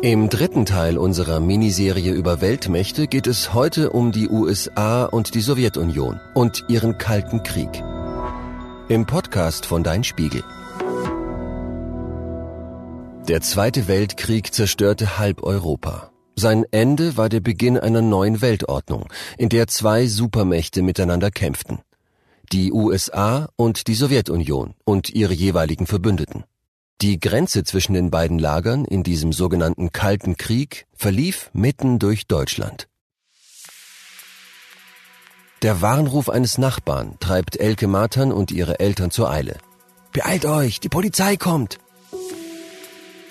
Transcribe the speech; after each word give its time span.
Im 0.00 0.28
dritten 0.28 0.64
Teil 0.64 0.96
unserer 0.96 1.40
Miniserie 1.40 2.12
über 2.12 2.40
Weltmächte 2.40 3.08
geht 3.08 3.26
es 3.26 3.52
heute 3.52 3.90
um 3.90 4.12
die 4.12 4.28
USA 4.28 5.06
und 5.06 5.34
die 5.34 5.40
Sowjetunion 5.40 6.20
und 6.34 6.64
ihren 6.68 6.98
Kalten 6.98 7.42
Krieg. 7.42 7.82
Im 8.88 9.06
Podcast 9.06 9.66
von 9.66 9.82
Dein 9.82 10.04
Spiegel. 10.04 10.44
Der 13.26 13.40
Zweite 13.40 13.88
Weltkrieg 13.88 14.54
zerstörte 14.54 15.18
halb 15.18 15.42
Europa. 15.42 16.12
Sein 16.36 16.64
Ende 16.70 17.16
war 17.16 17.28
der 17.28 17.40
Beginn 17.40 17.76
einer 17.76 18.00
neuen 18.00 18.40
Weltordnung, 18.40 19.08
in 19.36 19.48
der 19.48 19.66
zwei 19.66 20.06
Supermächte 20.06 20.82
miteinander 20.82 21.32
kämpften. 21.32 21.80
Die 22.52 22.72
USA 22.72 23.48
und 23.56 23.88
die 23.88 23.96
Sowjetunion 23.96 24.74
und 24.84 25.10
ihre 25.10 25.34
jeweiligen 25.34 25.88
Verbündeten. 25.88 26.44
Die 27.00 27.20
Grenze 27.20 27.62
zwischen 27.62 27.92
den 27.92 28.10
beiden 28.10 28.40
Lagern 28.40 28.84
in 28.84 29.04
diesem 29.04 29.32
sogenannten 29.32 29.92
Kalten 29.92 30.36
Krieg 30.36 30.86
verlief 30.96 31.48
mitten 31.52 32.00
durch 32.00 32.26
Deutschland. 32.26 32.88
Der 35.62 35.80
Warnruf 35.80 36.28
eines 36.28 36.58
Nachbarn 36.58 37.16
treibt 37.20 37.56
Elke 37.56 37.86
Matern 37.86 38.32
und 38.32 38.50
ihre 38.50 38.80
Eltern 38.80 39.12
zur 39.12 39.30
Eile. 39.30 39.58
Beeilt 40.12 40.44
euch, 40.44 40.80
die 40.80 40.88
Polizei 40.88 41.36
kommt! 41.36 41.78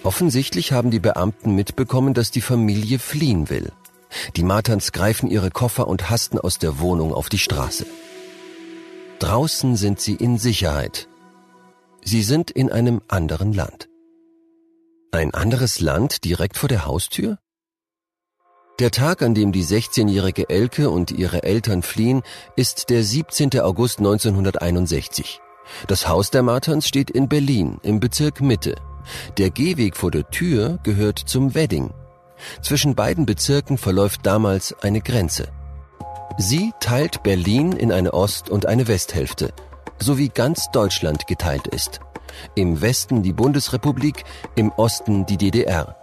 Offensichtlich 0.04 0.72
haben 0.72 0.90
die 0.90 1.02
Beamten 1.02 1.54
mitbekommen, 1.54 2.14
dass 2.14 2.32
die 2.32 2.40
Familie 2.40 3.00
fliehen 3.00 3.50
will. 3.50 3.74
Die 4.38 4.44
Materns 4.44 4.94
greifen 4.94 5.30
ihre 5.30 5.52
Koffer 5.52 5.90
und 5.90 6.10
hasten 6.10 6.40
aus 6.40 6.58
der 6.58 6.80
Wohnung 6.80 7.14
auf 7.14 7.28
die 7.28 7.38
Straße. 7.38 7.86
Draußen 9.20 9.76
sind 9.76 10.00
sie 10.00 10.16
in 10.16 10.38
Sicherheit, 10.38 11.10
Sie 12.10 12.24
sind 12.24 12.52
in 12.52 12.72
einem 12.72 13.02
anderen 13.10 13.52
Land. 13.52 13.90
Ein 15.12 15.34
anderes 15.34 15.82
Land 15.82 16.24
direkt 16.24 16.56
vor 16.56 16.70
der 16.70 16.86
Haustür? 16.86 17.38
Der 18.80 18.92
Tag, 18.92 19.22
an 19.22 19.34
dem 19.34 19.52
die 19.52 19.66
16-jährige 19.66 20.50
Elke 20.50 20.90
und 20.90 21.12
ihre 21.12 21.44
Eltern 21.44 21.84
fliehen, 21.84 22.22
ist 22.56 22.90
der 22.92 23.04
17. 23.04 23.60
August 23.60 23.98
1961. 23.98 25.42
Das 25.90 26.08
Haus 26.08 26.32
der 26.32 26.44
Martans 26.44 26.88
steht 26.88 27.10
in 27.10 27.28
Berlin 27.28 27.78
im 27.84 28.00
Bezirk 28.00 28.40
Mitte. 28.40 28.76
Der 29.38 29.50
Gehweg 29.50 29.98
vor 29.98 30.10
der 30.10 30.30
Tür 30.30 30.80
gehört 30.84 31.20
zum 31.20 31.56
Wedding. 31.56 31.94
Zwischen 32.62 32.96
beiden 32.96 33.26
Bezirken 33.26 33.78
verläuft 33.78 34.26
damals 34.26 34.74
eine 34.82 35.02
Grenze. 35.02 35.50
Sie 36.38 36.72
teilt 36.80 37.22
Berlin 37.24 37.74
in 37.74 37.92
eine 37.92 38.14
Ost- 38.14 38.50
und 38.50 38.66
eine 38.66 38.88
Westhälfte– 38.88 39.54
so 40.00 40.18
wie 40.18 40.30
ganz 40.30 40.70
Deutschland 40.72 41.28
geteilt 41.28 41.68
ist. 41.68 42.00
Im 42.56 42.82
Westen 42.82 43.24
die 43.24 43.34
Bundesrepublik, 43.34 44.24
im 44.56 44.72
Osten 44.72 45.26
die 45.26 45.38
DDR. 45.38 45.96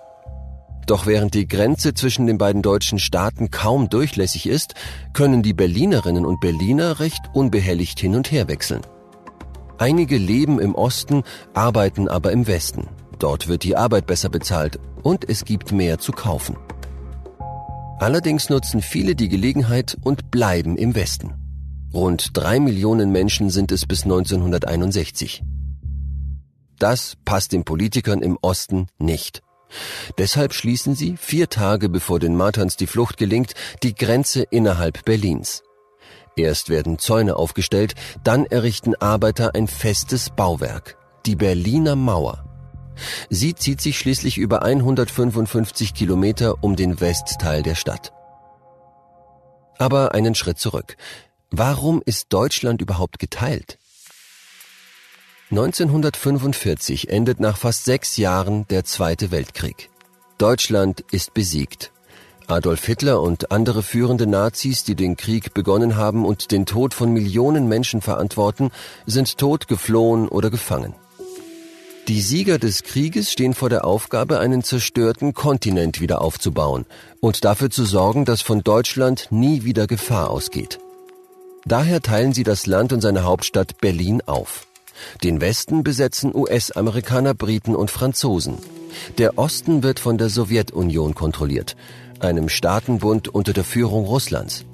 Doch 0.87 1.07
während 1.07 1.35
die 1.35 1.49
Grenze 1.49 1.95
zwischen 1.95 2.27
den 2.27 2.37
beiden 2.37 2.61
deutschen 2.61 2.99
Staaten 2.99 3.51
kaum 3.51 3.89
durchlässig 3.89 4.47
ist, 4.47 4.75
können 5.13 5.43
die 5.43 5.55
Berlinerinnen 5.55 6.27
und 6.27 6.41
Berliner 6.41 7.01
recht 7.01 7.23
unbehelligt 7.33 7.99
hin 7.99 8.15
und 8.15 8.31
her 8.31 8.49
wechseln. 8.49 8.83
Einige 9.79 10.19
leben 10.19 10.61
im 10.61 10.75
Osten, 10.75 11.23
arbeiten 11.55 12.09
aber 12.09 12.33
im 12.33 12.47
Westen. 12.47 12.89
Dort 13.19 13.49
wird 13.49 13.65
die 13.65 13.77
Arbeit 13.77 14.07
besser 14.07 14.29
bezahlt 14.29 14.79
und 15.03 15.29
es 15.29 15.45
gibt 15.45 15.73
mehr 15.73 15.99
zu 15.99 16.13
kaufen. 16.13 16.57
Allerdings 17.99 18.51
nutzen 18.51 18.83
viele 18.83 19.15
die 19.15 19.29
Gelegenheit 19.29 19.97
und 20.03 20.31
bleiben 20.31 20.77
im 20.77 20.95
Westen. 20.95 21.44
Rund 21.95 22.31
drei 22.33 22.59
Millionen 22.59 23.13
Menschen 23.13 23.51
sind 23.51 23.71
es 23.71 23.87
bis 23.87 24.03
1961. 24.03 25.45
Das 26.77 27.17
passt 27.25 27.53
den 27.53 27.65
Politikern 27.65 28.21
im 28.21 28.37
Osten 28.43 28.89
nicht. 28.99 29.43
Deshalb 30.19 30.55
schließen 30.55 30.97
sie, 30.97 31.17
vier 31.17 31.49
Tage 31.49 31.89
bevor 31.89 32.19
den 32.19 32.35
Martans 32.35 32.77
die 32.77 32.89
Flucht 32.89 33.17
gelingt, 33.17 33.55
die 33.85 33.95
Grenze 33.95 34.43
innerhalb 34.43 35.05
Berlins. 35.05 35.63
Erst 36.37 36.69
werden 36.69 36.99
Zäune 36.99 37.37
aufgestellt, 37.37 37.95
dann 38.25 38.45
errichten 38.45 38.97
Arbeiter 38.97 39.55
ein 39.55 39.69
festes 39.69 40.31
Bauwerk, 40.31 40.97
die 41.27 41.37
Berliner 41.37 41.95
Mauer. 41.95 42.45
Sie 43.31 43.55
zieht 43.55 43.81
sich 43.81 43.99
schließlich 43.99 44.37
über 44.37 44.65
155 44.65 45.95
Kilometer 45.95 46.57
um 46.63 46.75
den 46.75 47.01
Westteil 47.01 47.63
der 47.63 47.77
Stadt. 47.77 48.13
Aber 49.79 50.13
einen 50.13 50.35
Schritt 50.35 50.59
zurück. 50.59 50.97
Warum 51.57 52.03
ist 52.05 52.33
Deutschland 52.33 52.83
überhaupt 52.83 53.21
geteilt? 53.21 53.79
1945 55.53 57.11
endet 57.11 57.39
nach 57.39 57.57
fast 57.57 57.85
sechs 57.85 58.17
Jahren 58.17 58.67
der 58.71 58.83
Zweite 58.85 59.31
Weltkrieg. 59.31 59.89
Deutschland 60.37 61.05
ist 61.13 61.33
besiegt. 61.33 61.93
Adolf 62.49 62.85
Hitler 62.85 63.23
und 63.23 63.53
andere 63.53 63.85
führende 63.85 64.27
Nazis, 64.27 64.83
die 64.83 64.97
den 64.97 65.17
Krieg 65.17 65.55
begonnen 65.55 65.95
haben 65.95 66.25
und 66.25 66.51
den 66.51 66.67
Tod 66.67 66.93
von 66.93 67.13
Millionen 67.13 67.69
Menschen 67.69 68.01
verantworten, 68.01 68.73
sind 69.07 69.39
tot, 69.39 69.69
geflohen 69.69 70.27
oder 70.27 70.51
gefangen. 70.51 70.97
Die 72.09 72.21
Sieger 72.21 72.59
des 72.59 72.83
Krieges 72.83 73.31
stehen 73.31 73.55
vor 73.55 73.69
der 73.69 73.85
Aufgabe, 73.85 74.41
einen 74.41 74.65
zerstörten 74.65 75.35
Kontinent 75.35 76.01
wieder 76.01 76.21
aufzubauen 76.21 76.85
und 77.21 77.45
dafür 77.45 77.71
zu 77.71 77.85
sorgen, 77.85 78.25
dass 78.25 78.43
von 78.43 78.65
Deutschland 78.65 79.29
nie 79.31 79.63
wieder 79.63 79.87
Gefahr 79.87 80.31
ausgeht. 80.31 80.81
Daher 81.67 82.03
teilen 82.03 82.33
sie 82.33 82.43
das 82.43 82.67
Land 82.67 82.93
und 82.93 83.01
seine 83.01 83.25
Hauptstadt 83.25 83.79
Berlin 83.81 84.23
auf. 84.27 84.67
Den 85.23 85.41
Westen 85.41 85.83
besetzen 85.83 86.35
US-Amerikaner, 86.35 87.35
Briten 87.35 87.75
und 87.75 87.91
Franzosen. 87.91 88.59
Der 89.19 89.39
Osten 89.39 89.83
wird 89.83 89.99
von 89.99 90.19
der 90.19 90.29
Sowjetunion 90.29 91.15
kontrolliert, 91.15 91.75
einem 92.21 92.49
Staatenbund 92.49 93.29
unter 93.29 93.53
der 93.53 93.65
Führung 93.65 94.05
Russlands. 94.05 94.65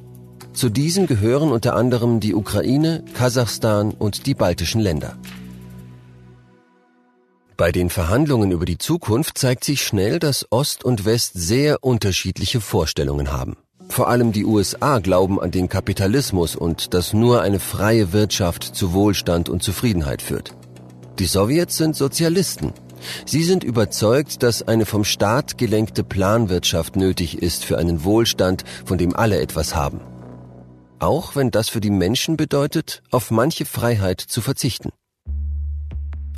Zu 0.52 0.68
diesen 0.68 1.06
gehören 1.06 1.52
unter 1.52 1.76
anderem 1.76 2.20
die 2.20 2.34
Ukraine, 2.34 3.04
Kasachstan 3.14 3.92
und 3.92 4.26
die 4.26 4.34
baltischen 4.34 4.80
Länder. 4.80 5.16
Bei 7.56 7.72
den 7.72 7.88
Verhandlungen 7.88 8.50
über 8.50 8.64
die 8.64 8.78
Zukunft 8.78 9.38
zeigt 9.38 9.64
sich 9.64 9.82
schnell, 9.82 10.18
dass 10.18 10.46
Ost 10.50 10.82
und 10.82 11.04
West 11.04 11.32
sehr 11.34 11.84
unterschiedliche 11.84 12.60
Vorstellungen 12.60 13.32
haben. 13.32 13.56
Vor 13.90 14.08
allem 14.08 14.30
die 14.30 14.44
USA 14.44 15.00
glauben 15.00 15.40
an 15.40 15.50
den 15.50 15.68
Kapitalismus 15.68 16.54
und 16.54 16.94
dass 16.94 17.12
nur 17.12 17.42
eine 17.42 17.58
freie 17.58 18.12
Wirtschaft 18.12 18.62
zu 18.62 18.92
Wohlstand 18.92 19.48
und 19.48 19.64
Zufriedenheit 19.64 20.22
führt. 20.22 20.54
Die 21.18 21.26
Sowjets 21.26 21.76
sind 21.76 21.96
Sozialisten. 21.96 22.72
Sie 23.26 23.42
sind 23.42 23.64
überzeugt, 23.64 24.44
dass 24.44 24.62
eine 24.62 24.86
vom 24.86 25.02
Staat 25.04 25.58
gelenkte 25.58 26.04
Planwirtschaft 26.04 26.94
nötig 26.94 27.42
ist 27.42 27.64
für 27.64 27.78
einen 27.78 28.04
Wohlstand, 28.04 28.64
von 28.84 28.96
dem 28.96 29.16
alle 29.16 29.40
etwas 29.40 29.74
haben. 29.74 30.00
Auch 31.00 31.34
wenn 31.34 31.50
das 31.50 31.68
für 31.68 31.80
die 31.80 31.90
Menschen 31.90 32.36
bedeutet, 32.36 33.02
auf 33.10 33.32
manche 33.32 33.64
Freiheit 33.64 34.20
zu 34.20 34.40
verzichten. 34.40 34.90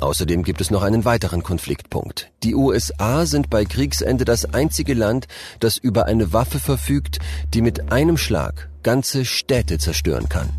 Außerdem 0.03 0.43
gibt 0.43 0.59
es 0.59 0.69
noch 0.69 0.83
einen 0.83 1.05
weiteren 1.05 1.43
Konfliktpunkt. 1.43 2.29
Die 2.43 2.55
USA 2.55 3.25
sind 3.25 3.49
bei 3.49 3.63
Kriegsende 3.63 4.25
das 4.25 4.43
einzige 4.53 4.93
Land, 4.93 5.27
das 5.61 5.77
über 5.77 6.07
eine 6.07 6.33
Waffe 6.33 6.59
verfügt, 6.59 7.19
die 7.53 7.61
mit 7.61 7.89
einem 7.89 8.17
Schlag 8.17 8.69
ganze 8.83 9.23
Städte 9.23 9.77
zerstören 9.77 10.27
kann. 10.27 10.49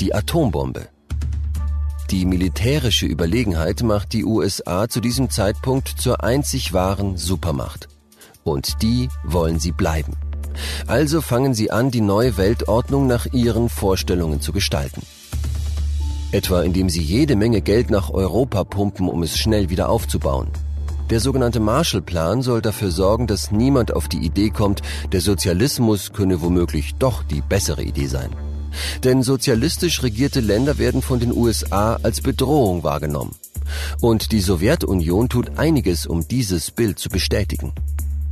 Die 0.00 0.14
Atombombe. 0.14 0.88
Die 2.10 2.24
militärische 2.24 3.04
Überlegenheit 3.04 3.82
macht 3.82 4.14
die 4.14 4.24
USA 4.24 4.88
zu 4.88 5.02
diesem 5.02 5.28
Zeitpunkt 5.28 5.88
zur 6.00 6.24
einzig 6.24 6.72
wahren 6.72 7.18
Supermacht. 7.18 7.88
Und 8.44 8.80
die 8.80 9.10
wollen 9.24 9.60
sie 9.60 9.72
bleiben. 9.72 10.16
Also 10.86 11.20
fangen 11.20 11.52
sie 11.52 11.70
an, 11.70 11.90
die 11.90 12.00
neue 12.00 12.38
Weltordnung 12.38 13.06
nach 13.06 13.26
ihren 13.26 13.68
Vorstellungen 13.68 14.40
zu 14.40 14.52
gestalten. 14.52 15.02
Etwa 16.30 16.62
indem 16.62 16.90
sie 16.90 17.00
jede 17.00 17.36
Menge 17.36 17.62
Geld 17.62 17.90
nach 17.90 18.10
Europa 18.10 18.64
pumpen, 18.64 19.08
um 19.08 19.22
es 19.22 19.38
schnell 19.38 19.70
wieder 19.70 19.88
aufzubauen. 19.88 20.48
Der 21.08 21.20
sogenannte 21.20 21.58
Marshallplan 21.58 22.42
soll 22.42 22.60
dafür 22.60 22.90
sorgen, 22.90 23.26
dass 23.26 23.50
niemand 23.50 23.94
auf 23.96 24.08
die 24.08 24.18
Idee 24.18 24.50
kommt, 24.50 24.82
der 25.12 25.22
Sozialismus 25.22 26.12
könne 26.12 26.42
womöglich 26.42 26.96
doch 26.96 27.22
die 27.22 27.40
bessere 27.40 27.82
Idee 27.82 28.08
sein. 28.08 28.30
Denn 29.04 29.22
sozialistisch 29.22 30.02
regierte 30.02 30.40
Länder 30.40 30.76
werden 30.76 31.00
von 31.00 31.18
den 31.18 31.34
USA 31.34 31.98
als 32.02 32.20
Bedrohung 32.20 32.82
wahrgenommen. 32.82 33.34
Und 34.02 34.32
die 34.32 34.42
Sowjetunion 34.42 35.30
tut 35.30 35.58
einiges, 35.58 36.06
um 36.06 36.28
dieses 36.28 36.70
Bild 36.70 36.98
zu 36.98 37.08
bestätigen. 37.08 37.72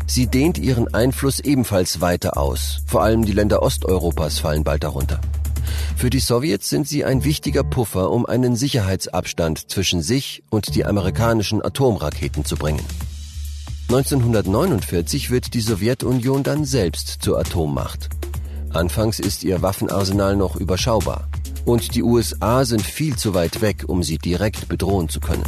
Sie 0.06 0.26
dehnt 0.26 0.59
ihren 0.59 0.93
Einfluss 0.93 1.41
ebenfalls 1.41 2.03
weiter 2.03 2.37
aus. 2.37 2.82
Vor 2.87 3.03
allem 3.03 3.25
die 3.25 3.32
Länder 3.32 3.62
Osteuropas 3.62 4.38
fallen 4.38 4.65
bald 4.65 4.85
darunter. 4.85 5.19
Für 5.96 6.11
die 6.11 6.20
Sowjets 6.20 6.69
sind 6.69 6.87
sie 6.88 7.05
ein 7.05 7.25
wichtiger 7.25 7.64
Puffer, 7.64 8.11
um 8.11 8.26
einen 8.26 8.56
Sicherheitsabstand 8.56 9.70
zwischen 9.70 10.02
sich 10.02 10.43
und 10.50 10.75
die 10.75 10.84
amerikanischen 10.84 11.64
Atomraketen 11.64 12.44
zu 12.44 12.56
bringen. 12.56 12.84
1949 13.88 15.31
wird 15.31 15.55
die 15.55 15.61
Sowjetunion 15.61 16.43
dann 16.43 16.64
selbst 16.64 17.19
zur 17.23 17.38
Atommacht. 17.38 18.08
Anfangs 18.70 19.20
ist 19.20 19.44
ihr 19.44 19.62
Waffenarsenal 19.62 20.37
noch 20.37 20.56
überschaubar 20.56 21.28
und 21.67 21.94
die 21.94 22.02
USA 22.02 22.64
sind 22.64 22.82
viel 22.82 23.17
zu 23.17 23.34
weit 23.34 23.61
weg, 23.61 23.84
um 23.87 24.02
sie 24.02 24.19
direkt 24.19 24.69
bedrohen 24.69 25.08
zu 25.08 25.20
können. 25.20 25.44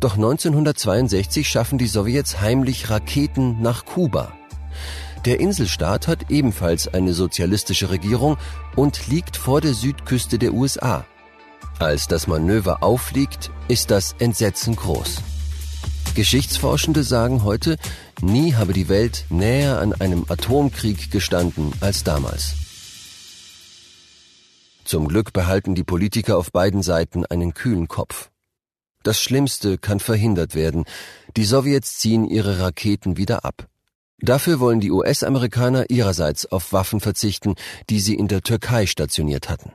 Doch 0.00 0.14
1962 0.14 1.48
schaffen 1.48 1.78
die 1.78 1.86
Sowjets 1.86 2.40
heimlich 2.40 2.90
Raketen 2.90 3.62
nach 3.62 3.84
Kuba. 3.84 4.32
Der 5.24 5.40
Inselstaat 5.40 6.06
hat 6.06 6.30
ebenfalls 6.30 6.88
eine 6.88 7.12
sozialistische 7.12 7.90
Regierung 7.90 8.36
und 8.76 9.08
liegt 9.08 9.36
vor 9.36 9.60
der 9.60 9.74
Südküste 9.74 10.38
der 10.38 10.54
USA. 10.54 11.04
Als 11.78 12.08
das 12.08 12.26
Manöver 12.26 12.82
aufliegt, 12.82 13.50
ist 13.68 13.90
das 13.90 14.14
Entsetzen 14.18 14.76
groß. 14.76 15.22
Geschichtsforschende 16.14 17.04
sagen 17.04 17.44
heute, 17.44 17.76
nie 18.20 18.54
habe 18.54 18.72
die 18.72 18.88
Welt 18.88 19.26
näher 19.28 19.78
an 19.80 19.92
einem 19.92 20.24
Atomkrieg 20.28 21.10
gestanden 21.10 21.72
als 21.80 22.02
damals. 22.02 22.54
Zum 24.84 25.06
Glück 25.06 25.32
behalten 25.32 25.74
die 25.74 25.84
Politiker 25.84 26.38
auf 26.38 26.50
beiden 26.50 26.82
Seiten 26.82 27.26
einen 27.26 27.54
kühlen 27.54 27.88
Kopf. 27.88 28.30
Das 29.02 29.20
Schlimmste 29.20 29.78
kann 29.78 30.00
verhindert 30.00 30.54
werden. 30.54 30.84
Die 31.36 31.44
Sowjets 31.44 31.98
ziehen 31.98 32.24
ihre 32.24 32.60
Raketen 32.60 33.16
wieder 33.16 33.44
ab. 33.44 33.68
Dafür 34.20 34.58
wollen 34.58 34.80
die 34.80 34.90
US-Amerikaner 34.90 35.90
ihrerseits 35.90 36.50
auf 36.50 36.72
Waffen 36.72 37.00
verzichten, 37.00 37.54
die 37.88 38.00
sie 38.00 38.14
in 38.14 38.26
der 38.26 38.42
Türkei 38.42 38.86
stationiert 38.86 39.48
hatten. 39.48 39.72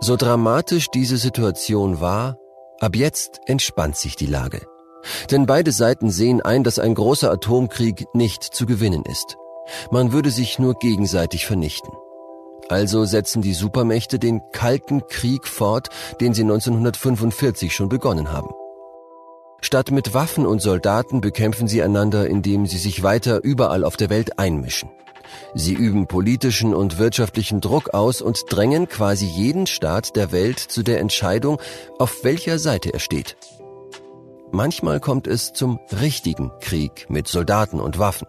So 0.00 0.16
dramatisch 0.16 0.88
diese 0.88 1.16
Situation 1.16 2.00
war, 2.00 2.38
ab 2.80 2.96
jetzt 2.96 3.40
entspannt 3.46 3.96
sich 3.96 4.16
die 4.16 4.26
Lage. 4.26 4.66
Denn 5.30 5.46
beide 5.46 5.72
Seiten 5.72 6.10
sehen 6.10 6.40
ein, 6.40 6.64
dass 6.64 6.78
ein 6.78 6.94
großer 6.94 7.30
Atomkrieg 7.30 8.06
nicht 8.14 8.42
zu 8.42 8.66
gewinnen 8.66 9.04
ist. 9.04 9.36
Man 9.90 10.12
würde 10.12 10.30
sich 10.30 10.58
nur 10.58 10.74
gegenseitig 10.74 11.46
vernichten. 11.46 11.92
Also 12.68 13.04
setzen 13.04 13.42
die 13.42 13.54
Supermächte 13.54 14.18
den 14.18 14.40
Kalten 14.52 15.06
Krieg 15.06 15.46
fort, 15.46 15.88
den 16.20 16.34
sie 16.34 16.42
1945 16.42 17.72
schon 17.74 17.88
begonnen 17.88 18.32
haben. 18.32 18.50
Statt 19.60 19.90
mit 19.90 20.14
Waffen 20.14 20.46
und 20.46 20.62
Soldaten 20.62 21.20
bekämpfen 21.20 21.68
sie 21.68 21.82
einander, 21.82 22.26
indem 22.26 22.66
sie 22.66 22.78
sich 22.78 23.02
weiter 23.02 23.42
überall 23.42 23.84
auf 23.84 23.96
der 23.96 24.10
Welt 24.10 24.38
einmischen. 24.38 24.90
Sie 25.54 25.74
üben 25.74 26.06
politischen 26.06 26.74
und 26.74 26.98
wirtschaftlichen 26.98 27.60
Druck 27.60 27.90
aus 27.90 28.22
und 28.22 28.44
drängen 28.48 28.88
quasi 28.88 29.26
jeden 29.26 29.66
Staat 29.66 30.16
der 30.16 30.32
Welt 30.32 30.58
zu 30.58 30.82
der 30.82 31.00
Entscheidung, 31.00 31.60
auf 31.98 32.24
welcher 32.24 32.58
Seite 32.58 32.92
er 32.92 33.00
steht. 33.00 33.36
Manchmal 34.52 34.98
kommt 34.98 35.26
es 35.26 35.52
zum 35.52 35.78
richtigen 36.00 36.50
Krieg 36.60 37.06
mit 37.08 37.28
Soldaten 37.28 37.80
und 37.80 37.98
Waffen. 37.98 38.26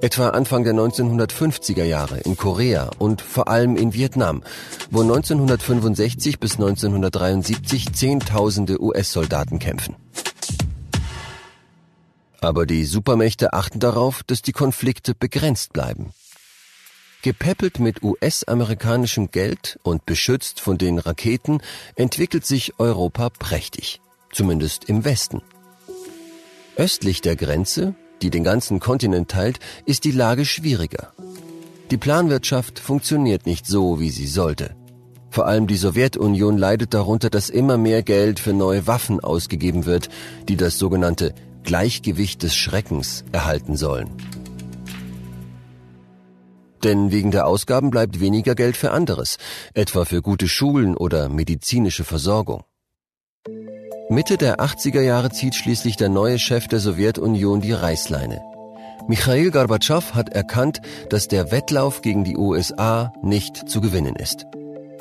Etwa 0.00 0.30
Anfang 0.30 0.64
der 0.64 0.74
1950er 0.74 1.84
Jahre 1.84 2.18
in 2.18 2.36
Korea 2.36 2.90
und 2.98 3.22
vor 3.22 3.48
allem 3.48 3.76
in 3.76 3.94
Vietnam, 3.94 4.42
wo 4.90 5.02
1965 5.02 6.40
bis 6.40 6.54
1973 6.54 7.94
Zehntausende 7.94 8.82
US-Soldaten 8.82 9.58
kämpfen. 9.58 9.96
Aber 12.44 12.66
die 12.66 12.84
Supermächte 12.84 13.54
achten 13.54 13.80
darauf, 13.80 14.22
dass 14.22 14.42
die 14.42 14.52
Konflikte 14.52 15.14
begrenzt 15.14 15.72
bleiben. 15.72 16.12
Gepäppelt 17.22 17.78
mit 17.78 18.02
US-amerikanischem 18.02 19.30
Geld 19.30 19.78
und 19.82 20.04
beschützt 20.04 20.60
von 20.60 20.76
den 20.76 20.98
Raketen 20.98 21.62
entwickelt 21.94 22.44
sich 22.44 22.78
Europa 22.78 23.30
prächtig, 23.30 24.02
zumindest 24.30 24.90
im 24.90 25.06
Westen. 25.06 25.40
Östlich 26.76 27.22
der 27.22 27.34
Grenze, 27.36 27.94
die 28.20 28.28
den 28.28 28.44
ganzen 28.44 28.78
Kontinent 28.78 29.30
teilt, 29.30 29.58
ist 29.86 30.04
die 30.04 30.12
Lage 30.12 30.44
schwieriger. 30.44 31.14
Die 31.90 31.96
Planwirtschaft 31.96 32.78
funktioniert 32.78 33.46
nicht 33.46 33.64
so, 33.64 34.00
wie 34.00 34.10
sie 34.10 34.26
sollte. 34.26 34.76
Vor 35.30 35.46
allem 35.46 35.66
die 35.66 35.78
Sowjetunion 35.78 36.58
leidet 36.58 36.92
darunter, 36.92 37.30
dass 37.30 37.48
immer 37.48 37.78
mehr 37.78 38.02
Geld 38.02 38.38
für 38.38 38.52
neue 38.52 38.86
Waffen 38.86 39.20
ausgegeben 39.20 39.86
wird, 39.86 40.10
die 40.46 40.56
das 40.56 40.78
sogenannte 40.78 41.34
Gleichgewicht 41.64 42.42
des 42.42 42.54
Schreckens 42.54 43.24
erhalten 43.32 43.76
sollen. 43.76 44.10
Denn 46.84 47.10
wegen 47.10 47.30
der 47.30 47.46
Ausgaben 47.46 47.90
bleibt 47.90 48.20
weniger 48.20 48.54
Geld 48.54 48.76
für 48.76 48.90
anderes, 48.90 49.38
etwa 49.72 50.04
für 50.04 50.20
gute 50.20 50.48
Schulen 50.48 50.96
oder 50.96 51.28
medizinische 51.28 52.04
Versorgung. 52.04 52.62
Mitte 54.10 54.36
der 54.36 54.60
80er 54.60 55.00
Jahre 55.00 55.30
zieht 55.30 55.54
schließlich 55.54 55.96
der 55.96 56.10
neue 56.10 56.38
Chef 56.38 56.68
der 56.68 56.78
Sowjetunion 56.80 57.62
die 57.62 57.72
Reißleine. 57.72 58.42
Michail 59.08 59.50
Gorbatschow 59.50 60.14
hat 60.14 60.28
erkannt, 60.30 60.80
dass 61.08 61.26
der 61.26 61.50
Wettlauf 61.50 62.02
gegen 62.02 62.22
die 62.22 62.36
USA 62.36 63.12
nicht 63.22 63.68
zu 63.68 63.80
gewinnen 63.80 64.16
ist. 64.16 64.46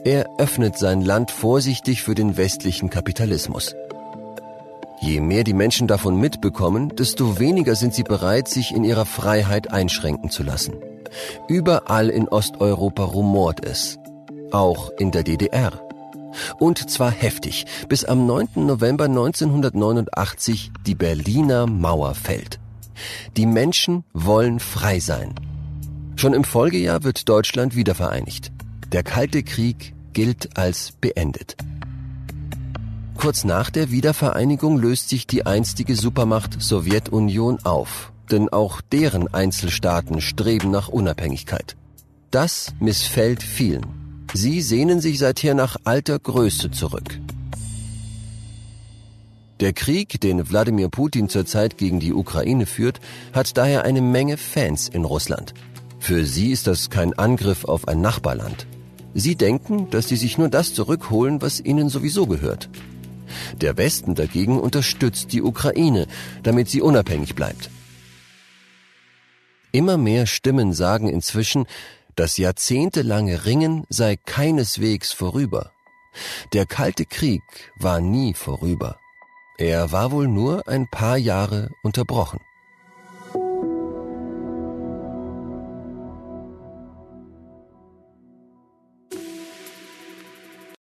Er 0.05 0.29
öffnet 0.37 0.77
sein 0.77 1.01
Land 1.01 1.31
vorsichtig 1.31 2.01
für 2.01 2.15
den 2.15 2.35
westlichen 2.35 2.89
Kapitalismus. 2.89 3.75
Je 5.05 5.19
mehr 5.19 5.43
die 5.43 5.53
Menschen 5.53 5.85
davon 5.85 6.17
mitbekommen, 6.17 6.95
desto 6.95 7.37
weniger 7.37 7.75
sind 7.75 7.93
sie 7.93 8.03
bereit, 8.03 8.47
sich 8.47 8.73
in 8.73 8.85
ihrer 8.85 9.05
Freiheit 9.05 9.69
einschränken 9.69 10.29
zu 10.29 10.43
lassen. 10.43 10.75
Überall 11.49 12.09
in 12.09 12.29
Osteuropa 12.29 13.03
rumort 13.03 13.65
es. 13.65 13.99
Auch 14.51 14.91
in 14.97 15.11
der 15.11 15.23
DDR. 15.23 15.73
Und 16.57 16.89
zwar 16.89 17.11
heftig, 17.11 17.65
bis 17.89 18.05
am 18.05 18.25
9. 18.25 18.65
November 18.65 19.03
1989 19.03 20.71
die 20.87 20.95
Berliner 20.95 21.67
Mauer 21.67 22.15
fällt. 22.15 22.61
Die 23.35 23.45
Menschen 23.45 24.05
wollen 24.13 24.61
frei 24.61 25.01
sein. 25.01 25.35
Schon 26.15 26.33
im 26.33 26.45
Folgejahr 26.45 27.03
wird 27.03 27.27
Deutschland 27.27 27.75
wiedervereinigt. 27.75 28.53
Der 28.93 29.03
Kalte 29.03 29.43
Krieg 29.43 29.93
gilt 30.13 30.57
als 30.57 30.93
beendet. 30.93 31.57
Kurz 33.17 33.43
nach 33.43 33.69
der 33.69 33.91
Wiedervereinigung 33.91 34.77
löst 34.77 35.09
sich 35.09 35.27
die 35.27 35.45
einstige 35.45 35.95
Supermacht 35.95 36.61
Sowjetunion 36.61 37.59
auf, 37.63 38.11
denn 38.31 38.49
auch 38.49 38.81
deren 38.81 39.33
Einzelstaaten 39.33 40.19
streben 40.21 40.71
nach 40.71 40.89
Unabhängigkeit. 40.89 41.75
Das 42.31 42.73
missfällt 42.79 43.43
vielen. 43.43 44.25
Sie 44.33 44.61
sehnen 44.61 44.99
sich 44.99 45.19
seither 45.19 45.53
nach 45.53 45.77
alter 45.83 46.17
Größe 46.17 46.71
zurück. 46.71 47.19
Der 49.59 49.71
Krieg, 49.71 50.19
den 50.19 50.49
Wladimir 50.49 50.89
Putin 50.89 51.29
zurzeit 51.29 51.77
gegen 51.77 51.99
die 51.99 52.11
Ukraine 52.11 52.65
führt, 52.65 52.99
hat 53.31 53.55
daher 53.55 53.83
eine 53.83 54.01
Menge 54.01 54.37
Fans 54.37 54.89
in 54.89 55.05
Russland. 55.05 55.53
Für 55.99 56.25
sie 56.25 56.51
ist 56.51 56.67
das 56.67 56.89
kein 56.89 57.13
Angriff 57.13 57.63
auf 57.63 57.87
ein 57.87 58.01
Nachbarland. 58.01 58.67
Sie 59.13 59.35
denken, 59.35 59.89
dass 59.91 60.07
sie 60.09 60.17
sich 60.17 60.37
nur 60.37 60.49
das 60.49 60.73
zurückholen, 60.73 61.41
was 61.41 61.61
ihnen 61.61 61.87
sowieso 61.87 62.25
gehört. 62.25 62.69
Der 63.55 63.77
Westen 63.77 64.15
dagegen 64.15 64.59
unterstützt 64.59 65.33
die 65.33 65.41
Ukraine, 65.41 66.07
damit 66.43 66.69
sie 66.69 66.81
unabhängig 66.81 67.35
bleibt. 67.35 67.69
Immer 69.71 69.97
mehr 69.97 70.27
Stimmen 70.27 70.73
sagen 70.73 71.09
inzwischen, 71.09 71.65
das 72.15 72.37
jahrzehntelange 72.37 73.45
Ringen 73.45 73.85
sei 73.89 74.17
keineswegs 74.17 75.11
vorüber. 75.11 75.71
Der 76.53 76.67
Kalte 76.67 77.05
Krieg 77.05 77.41
war 77.75 77.99
nie 77.99 78.35
vorüber. 78.35 78.99
Er 79.57 79.91
war 79.91 80.11
wohl 80.11 80.27
nur 80.27 80.67
ein 80.67 80.87
paar 80.87 81.17
Jahre 81.17 81.71
unterbrochen. 81.81 82.39